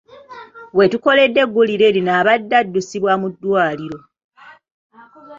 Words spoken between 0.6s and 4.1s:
We tukoledde eggulire lino abadde addusiddwa mu ddwaliro.